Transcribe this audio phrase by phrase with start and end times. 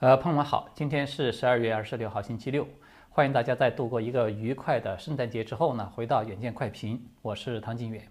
[0.00, 2.68] 呃，朋友们好，今天是十二月二十六号，星期六，
[3.10, 8.06] 欢迎大家在度过一个愉快的圣诞节之后呢，回到远见快评，我是唐景远。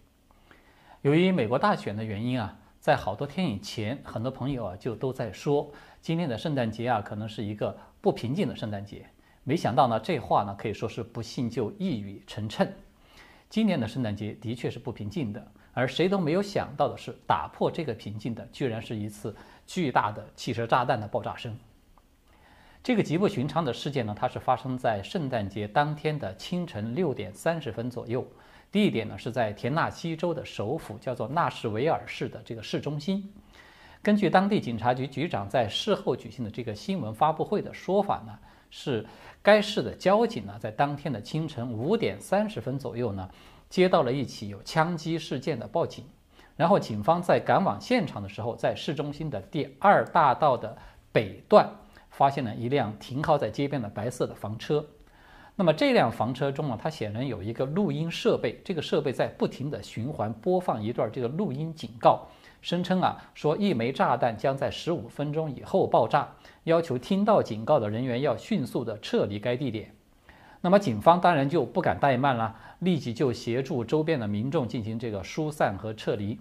[1.01, 5.71] 由于美国大选的原因啊，在好多天以前，很多朋友啊就都在说，
[6.01, 9.06] 今天的圣诞节啊可能是一个不平静的圣诞节。
[9.46, 12.67] 没想到呢，这话呢可以说是不幸就一语成谶。
[13.47, 19.34] 今年的圣诞节的确是不平静的，而谁都没有想到的是，打破这个平静的，居然是一次
[19.65, 21.57] 巨大的汽车炸弹的爆炸声。
[22.87, 28.25] 这个极不寻常的事件呢，它是发生在圣诞节当天的清晨六点三十分左右，
[28.71, 33.29] 地点呢是在田纳西州的首府，叫做纳什维尔市的这个市中心。
[34.01, 39.05] 根据当地警察局局长在事后举行的这个新闻发布会的说法呢，是
[39.43, 43.29] 该市的交警呢在当天的清晨五点三十分左右呢，
[43.67, 46.05] 接到了一起有枪击事件的报警，
[46.55, 50.77] 然后警方在赶往现场的时候，在市中心的第二大道的
[51.11, 51.69] 北段。
[52.17, 54.83] 发现了一辆停靠在街边的白色的房车，
[55.55, 62.25] 那么这辆房车中呢，它显然有一个录音设备，这个设备在不停的循环播放一段这个录音警告，
[62.59, 66.27] 声称啊说一枚炸弹将在十五分钟以后爆炸，
[66.63, 69.93] 要求听到警告的人员要迅速的撤离该地点。
[70.61, 76.39] 那么警方当然就不敢怠慢了，立即就协助周边的民众进行这个疏散和撤离，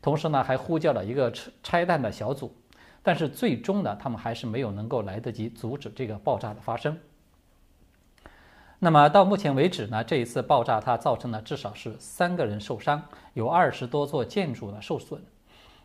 [0.00, 2.54] 同时呢还呼叫了一个拆拆弹的小组。
[3.06, 6.98] 但是最终呢，他们还是没有能够来得及阻止这个爆炸的发生。
[8.80, 13.00] 那么到目前为止呢，这一次爆炸它造成了至少是三个人受伤，
[13.34, 15.22] 有二十多座建筑呢受损。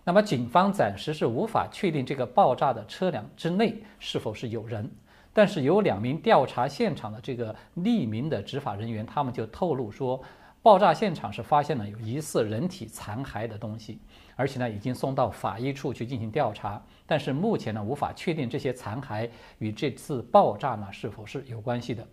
[0.03, 4.89] 那么警方暂时是无法确定这个爆炸的车辆之内是否是有人，
[5.31, 10.19] 但是有两名调查现场的这个匿名的执法人员，他们就透露说。
[10.63, 13.97] 爆炸现场是发现了有疑似人体残骸的东西，
[14.35, 16.79] 而且呢已经送到法医处去进行调查，
[17.11, 22.07] 但是目前呢无法确定这些残骸与这次爆炸呢是否是有关系的。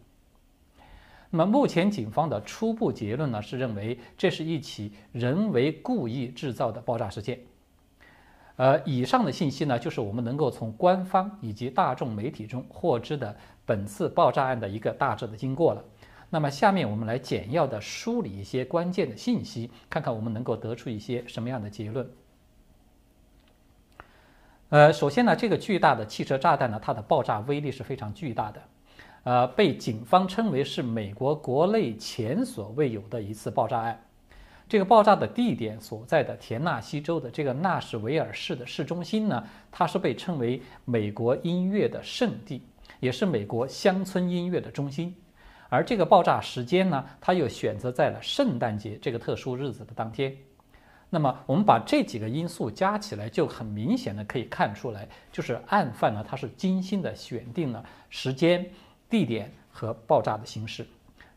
[1.30, 7.38] 那么目前警方的初步结论呢是认为这是一起人为故意制造的爆炸事件。
[8.56, 15.84] 呃，以上的信息呢就是我们能够从官方以及大众媒体中获知的本次爆炸案的一个大致的经过了。
[16.28, 22.10] 那么下面我们来简要的梳理一些关键的信息，看看我们能够得出一些什么样的结论。
[24.70, 28.62] 呃，首先呢，这个巨大的汽车炸弹呢，它的爆炸威力是非常巨大的，
[29.22, 33.98] 呃，被警方称为是美国国内前所未有的一次爆炸案。
[34.68, 39.42] 这个爆炸的地点所在的田纳西州的这个纳什维尔市的市中心呢，
[39.72, 42.62] 它是被称为美国音乐的圣地，
[43.00, 45.16] 也是美国乡村音乐的中心。
[45.70, 50.36] 而这个爆炸时间呢，它又选择在了圣诞节这个特殊日子的当天。
[51.10, 58.68] 那么，我们把这几个因素加起来，就很明显的可以看出来，就是案犯呢，他是精心的选定了时间、
[59.08, 60.86] 地点和爆炸的形式。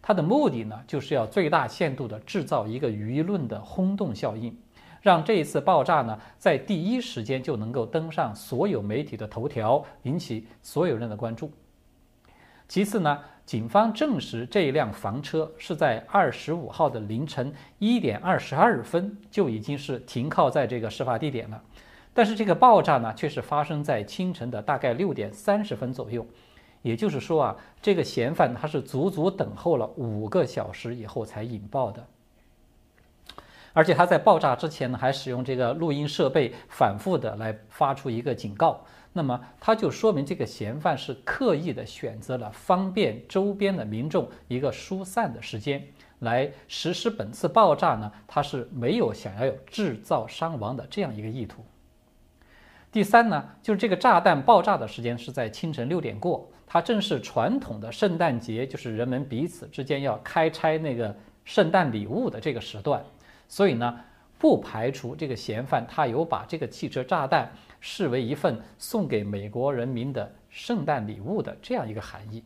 [0.02, 4.54] 他的目的呢，就是要最大限度的制造一个舆论的轰动效应，
[5.02, 11.50] 让这一次爆炸呢，在第一时间就能够登上所有媒体的头条，引起所有人的关注。
[12.68, 21.62] 其次呢，警方证实这一辆房车是在二十五号的凌晨一点二十二分就已经是停靠在这个事发地点了，
[22.13, 26.25] 但是这个爆炸呢却是发生在清晨的大概六点三十分左右，
[26.81, 32.07] 也就是说啊，这个嫌犯他是足足等候了五个小时以后才引爆的，
[33.74, 38.85] 而且他在爆炸之前呢还使用这个录音设备反复的来发出一个警告。
[39.14, 45.86] 那么，它就说明这个嫌犯是刻意的选择了方便周边的民众一个疏散的时间
[46.20, 48.10] 来实施本次爆炸呢？
[48.26, 51.66] 他是没有想要有制造伤亡的这样一个意图。
[52.90, 63.04] 第三呢，就是这个炸弹爆炸的时间是在清晨六点过，它正是传统的圣诞节，就是人们彼此之间要开拆那个圣诞礼物的这个时段，
[63.50, 64.00] 所以呢，
[64.38, 67.52] 不排除这个嫌犯他有把这个汽车炸弹。
[67.81, 72.42] 视为一份送给美国人民的圣诞礼物的这样一个含义。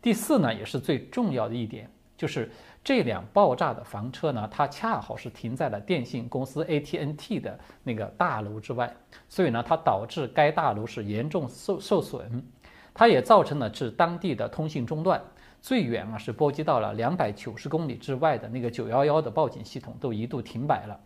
[0.00, 2.48] 第四呢，也是最重要的一点，就是
[2.84, 8.94] 这辆爆炸的房车呢，它恰好是停在了电信公司 AT&T 的那个大楼之外，
[9.28, 12.40] 所以呢，它导致该大楼是严重受受损，
[12.94, 15.20] 它也造成了是当地的通信中断，
[15.60, 21.00] 最远啊是波及到了两百九十公里之外的那个九幺幺的报警系统都一度停摆了。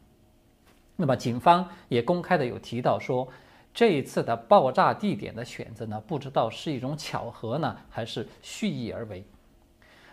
[1.00, 3.26] 那么，警方也公开的有提到说，
[3.72, 9.24] 这一次的爆炸地点的选择呢，不知道是一种巧合呢，还是蓄意而为。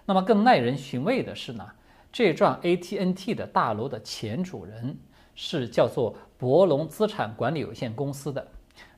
[0.06, 1.70] 那么，更耐人寻味的是呢，
[2.10, 4.98] 这幢 ATNT 的大楼的前主人
[5.36, 8.48] 是叫做博龙资产管理有限公司的。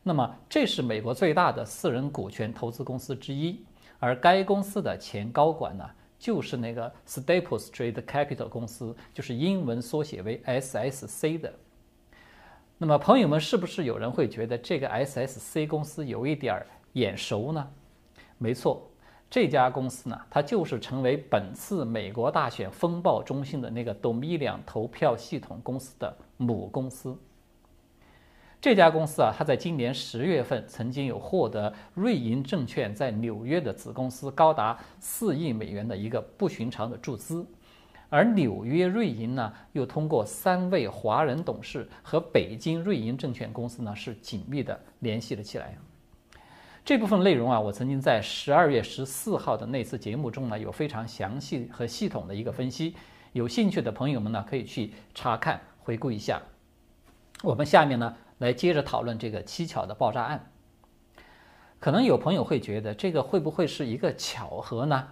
[0.04, 3.66] 那么这是美国最大的私人股权投资公司之一，
[3.98, 5.90] 而该公司的前高管呢，
[6.20, 11.52] 就是那个 Staple Street Capital 公司，就是英文缩写为 SSC 的。
[12.82, 17.68] 那么朋友们，是不是有人会觉得这个 SSC 公司有一点儿眼熟呢？
[18.38, 18.90] 没错，
[19.30, 27.18] 这家公司呢，它就是成为本次美国大选风暴中心的那个 Dominion 投票系统公司的母公司。
[28.62, 37.46] 这家公司啊，它在今年十月份曾经有获得瑞银证券在纽约的子公司高达四亿美元的一个不寻常的注资。
[38.10, 45.78] 而纽约瑞银呢，又通过三位华人董事和北京瑞银证券公司呢，是紧密的联系了起来。
[46.84, 52.96] 这部分内容啊，我曾经在十二月十四号的那次节目中呢，有非常详细和系统的一个分析。
[53.34, 56.42] 有兴趣的朋友们呢，可以去查看回顾一下。
[57.44, 60.52] 我们下面呢，来接着讨论这个蹊跷的爆炸案。
[61.80, 65.10] 可能有朋友会觉得，这个会不会是一个巧合呢？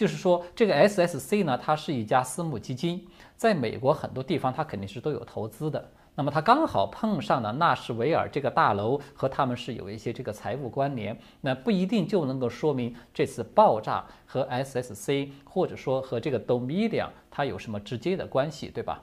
[0.00, 3.06] 就是说，这个 SSC 呢，它是一家私募基金，
[3.36, 5.90] 在美国很多地方它肯定是都有投资的。
[6.14, 19.02] 那么它刚好碰上了纳什维尔这个大楼，和他们是有一些这个财务关联，那不一定就能够说明这次爆炸和 SSC 或者说和这个 Dominion 它有什么直接的关系，对吧？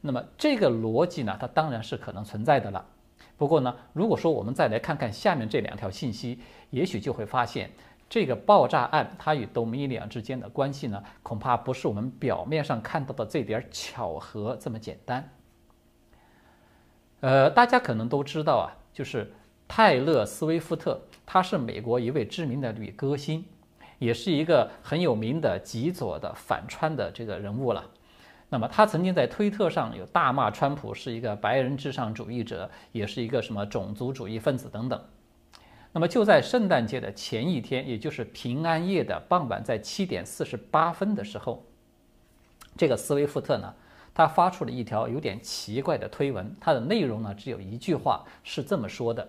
[0.00, 2.86] 那么这个逻辑呢，它当然是可能存在的了。
[3.36, 6.38] 不过呢，如果说我们再来看看下面这两条信息，
[6.70, 7.70] 也许就会发现。
[8.12, 15.32] 这个爆炸案，它与 Dominion 之间的关系呢，恐怕不是我们表面上看到的这点巧合这么简单。
[17.20, 19.32] 呃，大家可能都知道啊，就是
[19.66, 23.46] 泰勒·斯威夫特，他是美国一位知名的女歌星，
[23.98, 27.82] 也是一个很有名的极左的反川的这个人物了。
[28.50, 35.02] 那么，他曾经在推特上有大骂川普是一个白人至上主义者，也是一个什么种族主义分子等等。
[35.92, 41.64] 那么就在圣诞节的前一天，也就是平安夜的傍晚，在七点四十八分的时候，
[42.78, 43.74] 这个斯威夫特呢，
[44.14, 46.56] 他发出了一条有点奇怪的推文。
[46.58, 49.28] 它的内容呢，只有一句话，是这么说的：“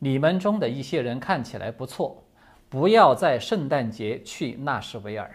[0.00, 2.24] 你们中的一些人看起来不错，
[2.68, 5.30] 不要在圣诞节去纳什维尔。”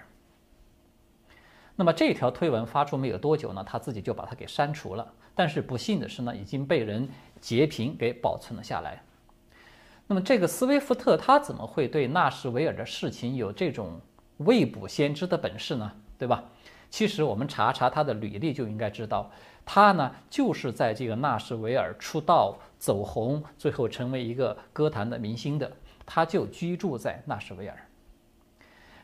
[1.77, 5.13] 那么这条推文发出没有多久呢，他自己就把它给删除了。
[5.33, 7.07] 但是不幸的是呢，已经被人
[7.39, 9.01] 截屏给保存了下来。
[10.07, 14.00] 那么这个斯威夫特他怎么会对纳什维尔的事情有这种
[14.38, 15.92] 未卜先知的本事呢？
[16.18, 16.44] 对吧？
[16.89, 19.30] 其实我们查查他的履历就应该知道，
[19.65, 25.69] 他呢就是在这个纳什维尔出道走红，最后成为一个歌坛的明星的，
[26.06, 27.77] 他就居住在纳什维尔。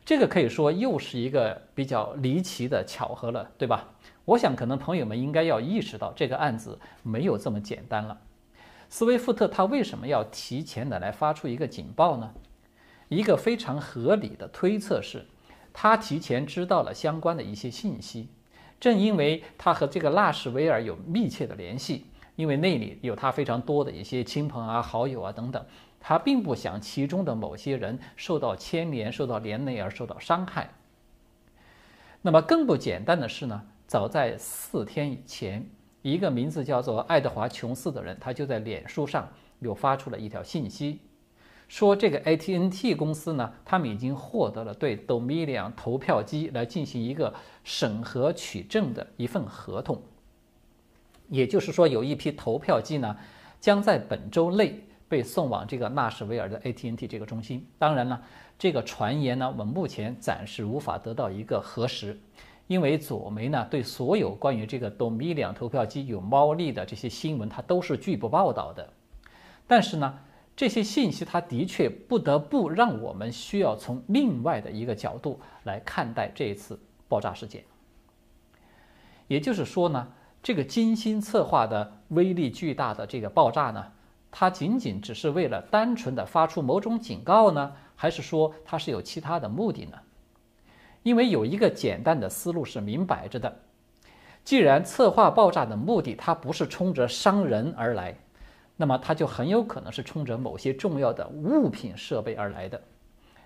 [0.05, 3.89] 这个可以说又是一个比较离奇的巧合了，对吧？
[4.23, 8.17] 我想可能朋友们应该要意识到这个案子没有这么简单了。
[8.93, 12.31] 斯威夫特他为什么要提前的来发出一个警报呢？
[13.09, 15.25] 一个非常合理的推测是，
[15.73, 18.29] 他提前知道了相关的一些信息。
[18.79, 22.05] 正因为他和这个纳什维尔有密切的联系，
[22.35, 25.65] 因为那里有他非常多的一些亲朋啊、好友啊等等，
[25.99, 30.69] 他并不想其中的某些人受到牵连、受到连累而受到伤害。
[32.21, 35.67] 那么更不简单的是呢，早在四天以前。
[36.03, 39.27] 一个名字叫做爱德华·琼斯的人，他就在脸书上
[39.59, 40.99] 又发出了一条信息，
[41.69, 47.33] 说这个 AT&T 公司呢，他们已经获得了对 Dominion 投票机来进行一个
[47.63, 50.01] 审核取证的一份合同。
[51.29, 53.15] 也就是说，有一批投票机呢，
[53.61, 57.65] 将在本周内被送往这个纳什维尔的 AT&T 这个中心。
[57.79, 58.21] 当然了，
[58.59, 62.19] 这个传言呢，我们目前暂时无法得到一个核实。
[62.67, 68.93] 因为左媒呢，对所有关于这个 Dominion 投票机有猫腻的这些新闻，它都是拒不报道的。
[69.67, 70.19] 但是呢，
[70.55, 76.79] 这些信息它的确不得不让我们需要从另外的一个角度来看待这一次
[77.09, 77.63] 爆炸事件。
[79.27, 83.91] 也就是说呢，这个精心策划的威力巨大的这个爆炸呢，
[84.31, 89.97] 它仅仅只是为了单纯的发出某种警告呢，还是说它是有其他的目的呢？
[91.03, 93.59] 因为有一个简单的思路是明摆着的，
[94.43, 98.17] 既然策划爆炸的目的它不是冲着伤人而来，
[98.77, 102.81] 那么它就很有可能是冲着某些重要的物品设备而来的，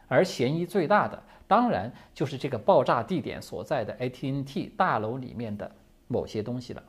[0.08, 5.70] 而嫌疑最大的当然就是这个爆炸地点所在的 AT&T 大楼里面的
[6.08, 6.84] 某些东西了。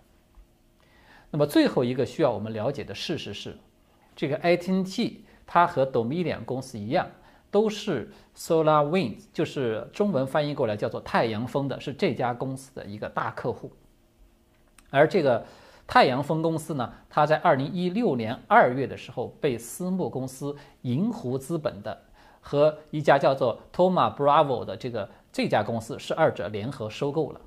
[1.30, 3.56] 那么最后一个需要我们了解的事实是，
[4.14, 7.06] 这个 AT&T 它和 Dominion 公司一样。
[7.50, 13.70] 都是 Solar Winds，就是中文翻译过来叫做太阳风的，是这家公司的一个大客户。
[14.90, 15.44] 而这个
[15.86, 22.02] 太阳风公司呢，它在二零一六年二月的时候被私募公司银湖资本的
[22.40, 27.40] 和一家叫做 Toma Bravo 的这个这家公司是二者联合收购了。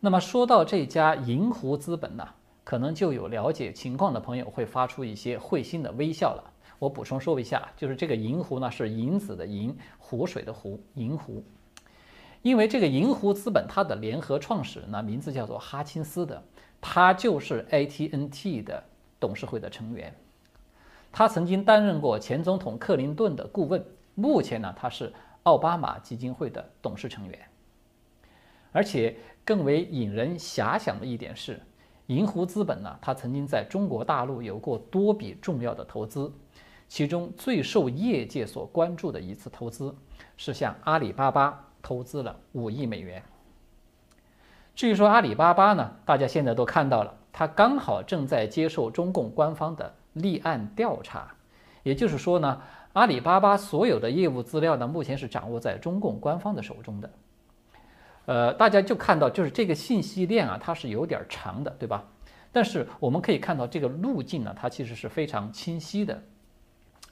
[0.00, 2.28] 那么说到这家银湖资本呢，
[2.62, 6.52] 可能就有了解情况的朋友会发出一些会心的微笑了。
[6.84, 11.42] 我补充说一下，就是这个银湖呢是银子的银，湖水的湖，银湖。
[12.42, 16.42] 因为这个银湖资本它的联合创始人呢名字叫做哈钦斯的。
[16.82, 18.84] 他就是 AT&T 的
[19.18, 20.14] 董事会的成员，
[21.10, 23.82] 他曾经担任过前总统克林顿的顾问，
[24.14, 25.10] 目前呢他是
[25.44, 27.38] 奥巴马基金会的董事成员。
[28.72, 31.58] 而且更为引人遐想的一点是，
[32.08, 36.30] 银湖资本呢，他曾经在中国大陆有过多笔重要的投资，
[36.88, 39.94] 其中最受业界所关注的一次投资
[40.36, 43.22] 是向阿里巴巴投资了五亿美元。
[44.74, 51.34] 至于说阿里巴巴呢，大家现在都看到了，它刚好正在接受中共官方的立案调查，
[51.82, 52.60] 也就是说呢，
[52.92, 57.10] 阿里巴巴所有的业务资料呢，目前是掌握在中共官方的手中的。
[58.26, 62.04] 呃，大家就看到，就是这个信息链啊，它是有点长的，对吧？
[62.50, 66.22] 但是我们可以看到这个路径呢，它其实是非常清晰的，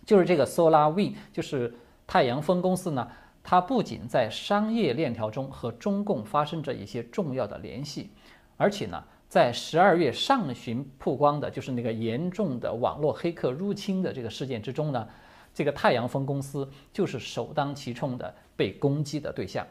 [0.04, 1.75] 就是这个 SolarWind，就是
[2.06, 3.09] 太阳风公司呢。
[3.44, 8.11] 它不仅在商业链条中和中共发生着一些重要的联系，
[8.56, 15.09] 而且呢，在十二月上旬曝光的就是那个严重的网络黑客入侵的这个事件之中呢，
[15.52, 19.66] 这个太阳风公司就是首当其冲的被攻击的对象。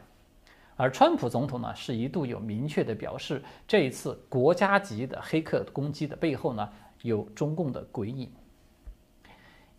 [0.76, 6.68] 而川普总统呢，是一度有明确的表示，这一次国家级的黑客攻击的背后呢，
[7.00, 8.30] 有中共的鬼影。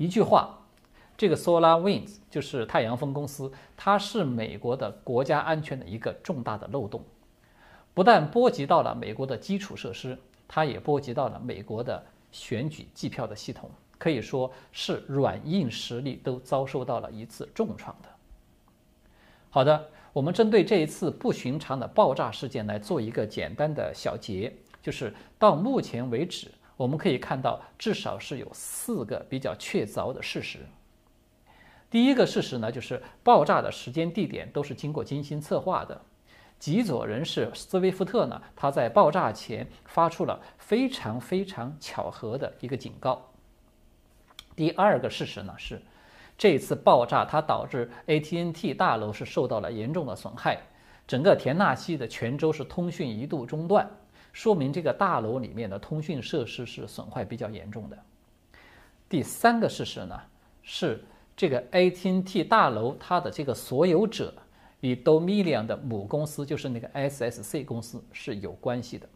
[0.04, 0.60] 一句话。
[1.16, 7.04] 这个 SolarWinds 就是太阳风公司，它是美国的国家安全的一个重大的漏洞，
[7.94, 10.18] 不但波及到了美国的基础设施，
[10.48, 13.70] 它也波及到了美国的选举计票的系统，
[14.00, 18.10] 可以说是软硬实力都遭受到了一次重创的。
[19.52, 30.60] 好的，我们针对这一次不寻常的爆炸事件来做一个简单的小结，就是到目前为止，我们可以看到至少是有四个比较确凿的事实。
[31.90, 36.02] 第一个事实呢，就是爆炸的时间、地点都是经过精心策划的。
[36.58, 43.22] 极左人士斯威夫特呢，他在爆炸前发出了非常非常巧合的一个警告。
[44.56, 45.82] 第二个事实呢是，
[46.38, 50.58] 这次爆炸它导致 AT&T 大楼是受到了严重的损害，
[51.06, 53.90] 整个田纳西的全州是通讯一度中断，
[54.34, 57.98] 说明这个大楼里面的通讯设施是损坏比较严重的。
[59.08, 60.20] 第三个事实呢
[60.62, 61.02] 是。
[61.36, 64.32] 这个 AT&T 大楼，它的这个所有者
[64.82, 69.10] 与 Dominion 的母公司，就是那个 SSC 公司是有关系的。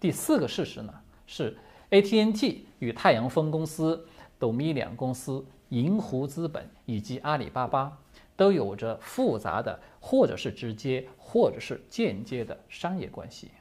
[0.00, 0.92] 第四个事实呢，
[1.28, 1.56] 是
[1.90, 4.04] AT&T 与太阳风公司、
[4.40, 7.96] Dominion 公司、银湖资本以及阿里巴巴
[8.34, 13.52] 都有着复杂的，或者是直接，或者是间接的商业关系。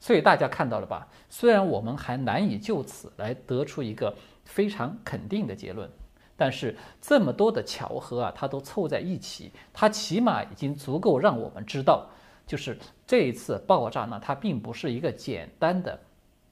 [0.00, 1.06] 所以大家看到了吧？
[1.28, 4.14] 虽然我们还难以就此来得出一个
[4.44, 5.90] 非常肯定的结论。
[6.36, 12.06] 但是这么多的巧合啊，它都凑在一起，它起码已经足够让我们知道，
[12.46, 15.98] 就是这一次爆炸呢，它并不是一个简单的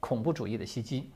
[0.00, 1.08] 恐怖主义的袭击，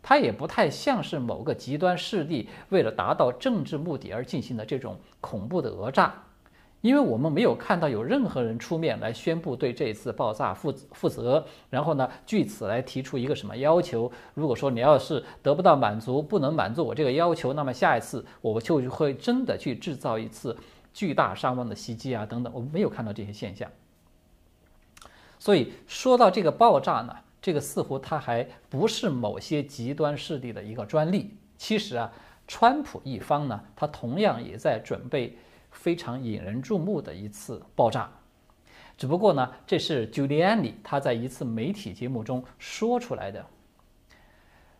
[0.00, 6.23] 它也不太像是某个极端势力为了达到政治目的而进行的这种恐怖的讹诈。
[6.84, 14.12] 因为我们没有看到有任何人出面来宣布对这一次爆炸负负责，然后呢，据此来提出一个什么要求？
[14.34, 20.54] 如果说你要是得不到满足，不能满足我这个要求，那么下一次我就会真的去制造一次
[20.92, 23.66] 巨大伤亡的袭击啊，等等，我们没有看到这些现象。
[25.38, 31.34] 所以说到这个爆炸呢，这个似乎它还不是某些极端势力的一个专利。
[31.56, 32.12] 其实啊，
[32.46, 35.38] 川普一方呢，他同样也在准备。
[35.74, 38.10] 非常引人注目的一次爆炸，
[38.96, 43.44] 只不过呢，这是 Giuliani 他在一次媒体节目中说出来的。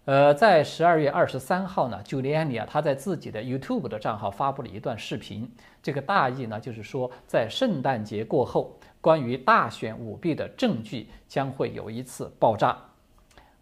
[0.06, 5.50] 呃，在十二月二十三号呢，Giuliani 啊，他在自己的 YouTube 的账号发布了一段视频，
[5.82, 12.76] 这个大意呢就是说，在圣诞节过后，关于大选舞弊的证据将会有一次爆炸，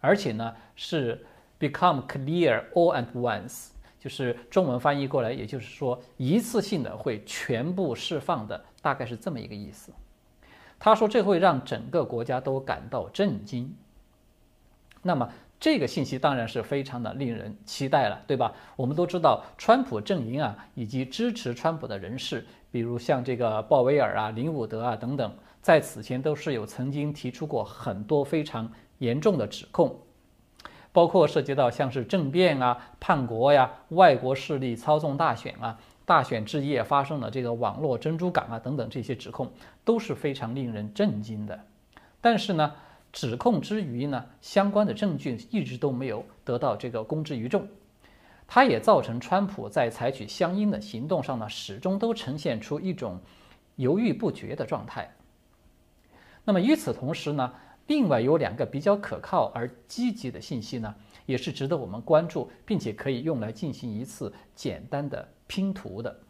[0.00, 1.24] 而且呢是
[1.60, 3.68] become clear all at once。
[4.02, 9.92] 就是中文翻译过来，也就是说一次性的会全部释放的，大概是这么一个意思。
[10.76, 13.72] 他说这会让整个国家都感到震惊。
[15.02, 15.28] 那么
[15.60, 18.52] 这个信息当然是非常的令人期待了，对吧？
[18.74, 28.68] 我们都知道川普阵营啊，以及支持川普的人士，比如像这个鲍威尔啊、林伍德啊等等，在此前都是有曾经提出过很多非常
[28.98, 29.96] 严重的指控，
[30.92, 39.50] 包括涉及到像是政变啊、叛国呀、外国势力操纵大选啊、大选之夜发生了这个网络珍珠港啊等等这些指控
[39.84, 41.58] 都是非常令人震惊的。
[42.20, 42.74] 但是呢，
[43.12, 47.66] 指控之余呢，相关的证据一直都没有得到这个公之于众。
[48.46, 53.18] 它也造成川普在采取相应的行动上呢，始终都呈现出一种
[53.76, 55.10] 犹豫不决的状态。
[56.44, 57.50] 那么与此同时呢，
[57.86, 60.94] 另外有两个比较可靠而积极的信息呢，
[61.26, 66.20] 也是值得我们关注，并且可以用来进行一次简单的拼图的。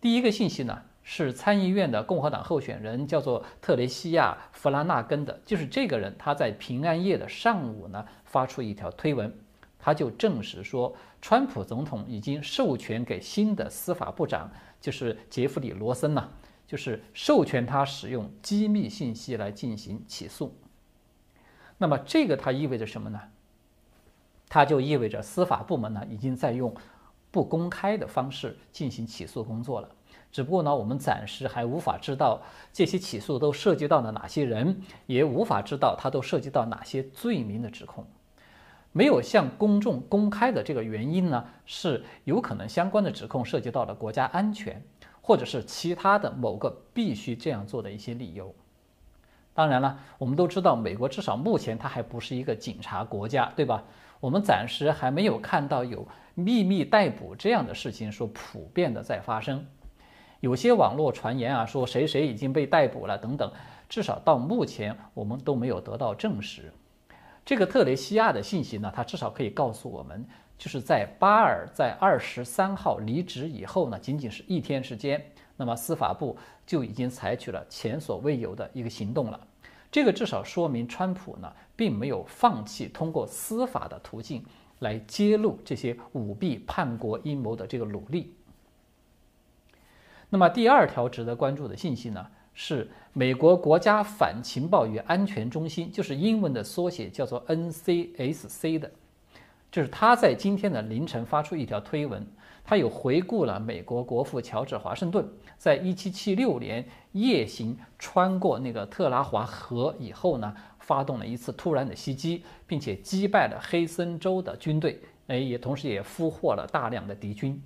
[0.00, 9.32] 第一个信息呢，是参议院的共和党候选人叫做特雷西亚·弗拉纳根的，就是这个人，他在平安夜的上午呢，发出一条推文。
[9.80, 14.50] 他就证实说，川普总统已经授权给新的司法部长，
[14.80, 16.28] 就是杰弗里·罗森呐，
[16.68, 20.54] 就是授权他使用机密信息来进行起诉。
[21.78, 23.20] 那么这个它意味着什么呢？
[24.48, 26.74] 它就意味着司法部门呢已经在用
[27.30, 29.88] 不公开的方式进行起诉工作了。
[30.30, 38.06] 只不过呢，我们暂时还无法知道这些起诉都涉及到了哪些人，也无法知道它都涉及到哪些罪名的指控。
[38.92, 44.82] 没有向公众公开的这个原因呢，是有可能相关的指控涉及到了国家安全，
[45.28, 48.54] 或者是其他的某个必须这样做的一些理由。
[49.52, 53.84] 当然了，我们都知道，美国至少目前它还不是一个警察国家，对吧？
[54.20, 59.66] 我们暂时还没有看到有秘密逮捕这样的事情说普遍的在发生。
[60.40, 63.52] 有些网络传言啊，说谁谁已经被逮捕了等等，
[63.86, 66.72] 至少到目前我们都没有得到证实。
[67.44, 70.24] 这个特雷西亚的信息呢，它至少可以告诉我们，
[70.58, 75.24] 就是在巴尔在二十三号离职以后呢，仅仅是一天时间，
[75.56, 76.36] 那么司法部
[76.66, 79.40] 就已经采取了前所未有的一个行动了。
[79.90, 84.44] 这个至少说明川普呢，并没有放弃通过司法的途径
[84.80, 88.34] 来揭露这些舞弊叛国阴谋的这个努力。
[90.28, 92.26] 那么第二条值得关注的信息呢？
[92.60, 98.90] 是美国国家反情报与安全中心，就是英文的缩写，叫做 NCSC 的，
[99.70, 102.26] 就是他在今天的凌晨发出一条推文，
[102.64, 105.26] 他有回顾了美国国父乔治华盛顿
[105.56, 117.62] 在1776年夜行穿过那个特拉华河以后呢，发动了一次突然的袭击，并且击败了黑森州的军队，哎，也同时也俘获了大量的敌军。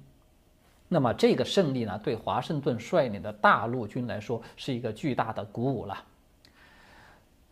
[0.88, 5.96] 那么这个胜利呢，对华盛顿率领的大陆军来说是一个巨大的鼓舞了。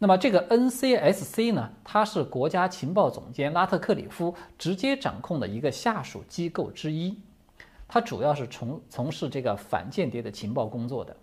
[0.03, 7.19] 那么这个 NCSC 呢，它是国家情报总监拉特克里夫直接掌控的一个下属机构之一，
[7.87, 11.15] 它主要是从从事这个反间谍的情报工作的。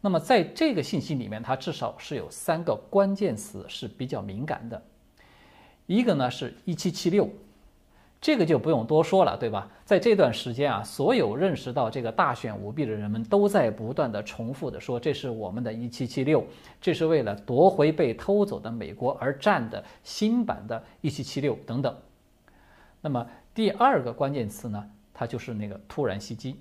[0.00, 4.82] 那么在这个信息里面，它至少是有三个关键词是比较敏感的，
[5.84, 7.28] 一个呢是1776。
[8.26, 9.70] 这个就不用多说了，对吧？
[9.84, 16.44] 在这段时间啊，所有认识到这个大选舞弊的人们都在不断的重复的说，这是我们的一七七六，
[16.80, 21.96] 这是为了夺回被偷走的美国而战的新版的一七七六等等。
[23.00, 26.60] 那么第二个关键词呢，它就是那个突然袭击。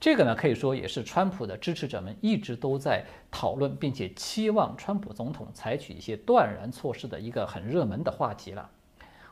[0.00, 8.70] 这个呢，可以说也是川普的支持者们一直都在讨论，并且期望川普总统采取一些断然措施的一个很热门的话题了。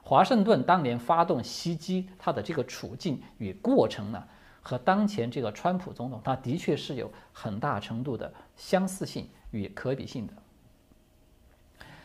[0.08, 4.24] 华盛顿当年发动袭击，他的这个处境与过程呢，
[4.62, 10.32] 和当前这个川普总统，他的确是有很大程度的相似性与可比性的。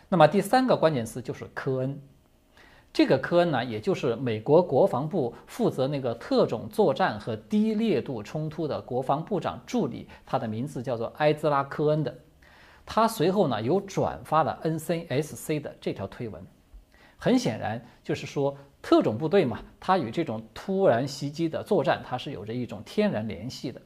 [0.10, 1.98] 那么第三个关键词就是科恩，
[2.92, 12.14] 这个科恩呢，也就是美国国防部负责那个特种作战和低烈度冲突的国防部长助理，他的名字叫做埃兹拉·科恩的，
[12.86, 16.46] 他随后呢又转发了 NCSC 的这条推文。
[17.24, 23.82] 很显然，就是说特种部队嘛，它与这种突然袭击的作战，它是有着一种天然联系的。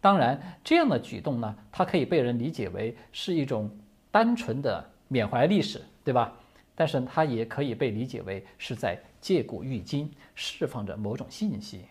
[0.00, 3.68] 当然，这样的举动呢，它可以被人理解为是一种
[4.12, 6.32] 单纯的缅怀历史，对吧？
[6.76, 11.86] 但是它也可以被理解为是在借古喻今，释放着某种信息。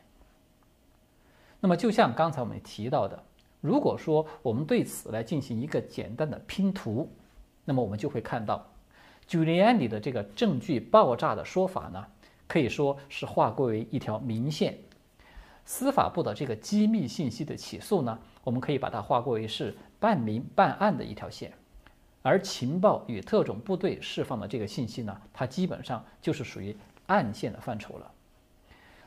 [1.60, 3.22] 那么，就像刚才我们提到的，
[3.60, 7.12] 如果说我们对此来进行一个简单的拼图，
[7.66, 8.66] 那么我们就会看到。
[9.32, 12.06] Giuliani 的这个证据爆炸的说法呢，
[12.50, 14.78] 可以说是划归为一条明线。
[15.64, 21.54] 司法部的这个机密信息的起诉呢，我们可以把它划归为是半明半暗的一条线。
[22.22, 26.76] 而情报与特种部队释放的这个信息呢，它基本上就是属于
[27.08, 28.12] 暗线的范畴了。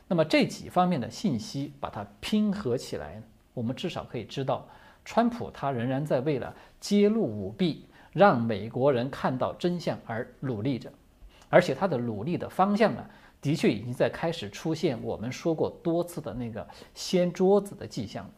[0.07, 3.21] 那么这几方面的信息把它拼合起来，
[3.53, 4.67] 我们至少可以知道，
[5.03, 7.85] 川普他仍然在为了揭露舞弊。
[8.15, 10.89] 让美国人看到真相而努力着，
[11.49, 13.05] 而且他的努力的方向呢，
[13.41, 18.31] 的确已经在开始出现我们说过多次的那个掀桌子的迹象了。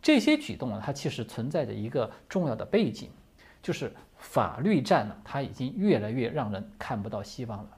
[0.00, 3.10] 这些举动呢，它其实存在着一个重要的背景，
[3.62, 7.68] 就是法律战呢，它已经越来越让人看不到希望了。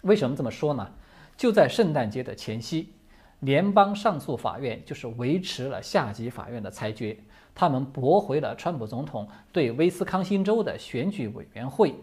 [0.00, 0.92] 为什么这么说呢？
[1.36, 2.92] 就在圣诞节的前夕。
[3.40, 7.16] 联邦上诉法院就是维持了下级法院的裁决，
[7.54, 11.94] 他们驳回了川普总统对威斯康星州的选举委员会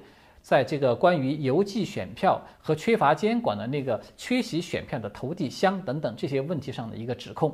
[0.42, 7.54] 在这个关于邮寄选票和缺乏监管的那个缺席选票的投递箱等等这些问题上的一个指控。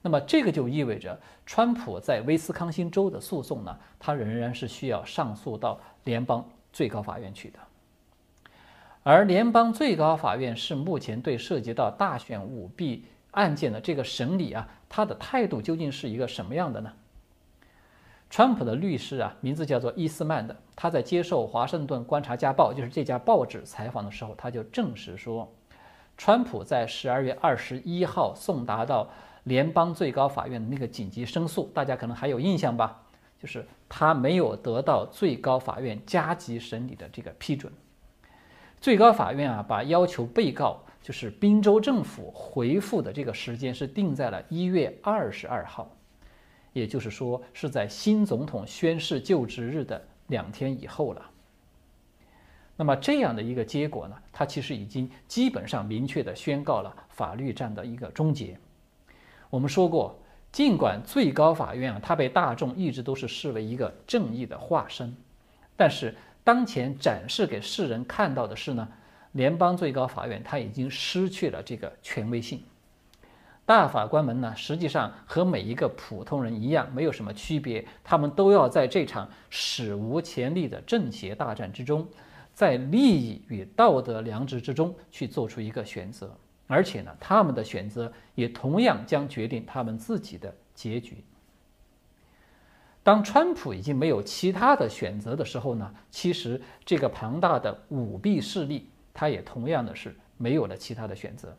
[0.00, 7.58] 那么这个就意味着，川普在威斯康星州的诉讼呢，他仍然是需要上诉到联邦最高法院去的。
[9.02, 16.92] 而联邦最高法院是目前对涉及到大选舞弊案件的这个审理啊，他的态度究竟是一个什么样的呢？
[18.30, 25.50] 川普的律师啊，名字叫做伊斯曼的，他在接受《华盛顿观察家报》就是这家报纸采访的时候，他就证实说，
[26.16, 29.08] 川普在十二月二十一号送达到
[29.44, 33.00] 联邦最高法院的那个紧急申诉，大家可能还有印象吧？
[33.40, 37.72] 就是他没有得到最高法院加急审理的这个批准。
[38.80, 45.90] 最高法院啊，把要求被告就是宾州政府回复的这个时间是定在了一月二十二号，
[46.78, 51.30] 也就是说是在新总统宣誓就职日的两天以后了。
[52.76, 58.56] 那么这样的一个结果呢，它其实已经基本上明确的宣告了法律战的一个终结。
[59.50, 60.18] 我们说过，
[60.52, 65.16] 尽管最高法院啊，它被大众一直都是视为一个正义的化身，
[65.76, 66.14] 但是。
[66.44, 68.88] 当前展示给世人看到的是呢，
[69.32, 72.62] 联邦最高法院它已经失去了这个权威性，
[73.68, 82.08] 大法官们呢实际上和每一个普通人一样，没有什么区别，他们都要在这场史无前例的政协大战之中，
[82.54, 86.34] 在利益与道德良知之中去做出一个选择，
[86.66, 91.22] 而且呢，他们的选择也同样将决定他们自己的结局。
[93.02, 101.54] 当川普已经没有其他的选择的时候呢，其实这个庞大的舞弊势力，他也同样的是没有了其他的选择。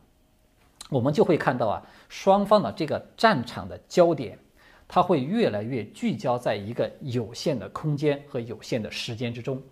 [0.90, 4.38] 我们就会看到啊，双方的这个战场的焦点，
[4.86, 9.62] 它会越来越聚焦在一个有限的空间和有限的时间之中，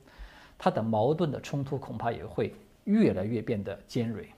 [0.56, 2.54] 它的矛盾的冲突恐怕也会
[2.84, 4.28] 越来越变得尖锐。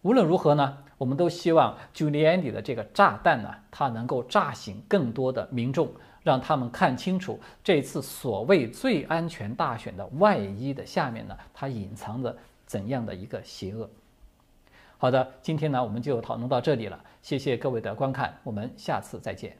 [0.00, 5.90] 无论如何呢，我们都希望 j u l i a n i 的这个炸弹呢，它能够炸醒更多的民众，
[6.22, 13.88] 让他们看清楚这次所谓最安全大选的外衣的下面呢，它隐藏着怎样的一个邪恶。
[14.98, 19.56] 好的今天呢我们就讨论到这里了谢谢各位的观看我们下次再见。